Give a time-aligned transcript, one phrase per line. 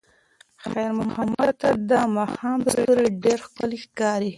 [0.65, 4.29] خیر محمد ته د ماښام ستوري ډېر ښکلي ښکارېدل.